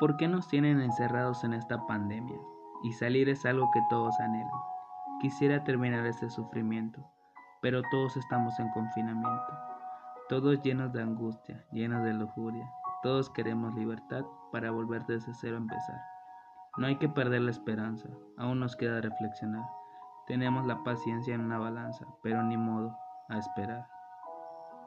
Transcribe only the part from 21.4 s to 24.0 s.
una balanza, pero ni modo, a esperar.